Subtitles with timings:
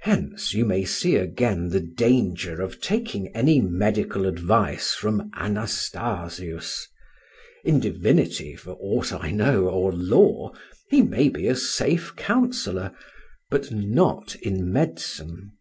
[0.00, 6.88] Hence you may see again the danger of taking any medical advice from Anastasius;
[7.62, 10.54] in divinity, for aught I know, or law,
[10.88, 12.92] he may be a safe counsellor;
[13.50, 15.52] but not in medicine.